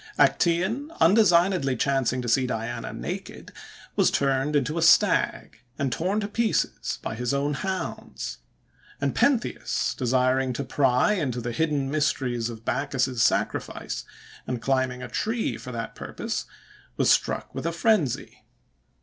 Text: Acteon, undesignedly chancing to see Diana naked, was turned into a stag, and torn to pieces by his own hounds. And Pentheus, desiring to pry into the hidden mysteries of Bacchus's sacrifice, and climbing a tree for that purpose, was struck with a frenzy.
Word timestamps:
Acteon, 0.17 0.89
undesignedly 0.99 1.75
chancing 1.75 2.23
to 2.23 2.27
see 2.27 2.47
Diana 2.47 2.91
naked, 2.91 3.53
was 3.95 4.09
turned 4.09 4.55
into 4.55 4.79
a 4.79 4.81
stag, 4.81 5.59
and 5.77 5.91
torn 5.91 6.19
to 6.21 6.27
pieces 6.27 6.97
by 7.03 7.13
his 7.13 7.35
own 7.35 7.53
hounds. 7.53 8.39
And 8.99 9.13
Pentheus, 9.13 9.93
desiring 9.95 10.53
to 10.53 10.63
pry 10.63 11.13
into 11.13 11.39
the 11.39 11.51
hidden 11.51 11.91
mysteries 11.91 12.49
of 12.49 12.65
Bacchus's 12.65 13.21
sacrifice, 13.21 14.03
and 14.47 14.59
climbing 14.59 15.03
a 15.03 15.07
tree 15.07 15.55
for 15.55 15.71
that 15.71 15.93
purpose, 15.93 16.45
was 16.97 17.11
struck 17.11 17.53
with 17.53 17.67
a 17.67 17.71
frenzy. 17.71 18.43